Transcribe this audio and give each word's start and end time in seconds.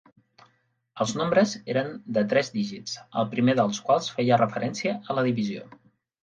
Els 1.03 1.11
nombres 1.17 1.53
eren 1.73 1.91
de 2.17 2.23
tres 2.31 2.49
dígits, 2.55 2.95
el 3.21 3.29
primer 3.35 3.55
dels 3.61 3.83
quals 3.91 4.09
feia 4.17 4.41
referència 4.45 4.97
a 5.15 5.19
la 5.21 5.27
divisió. 5.31 5.69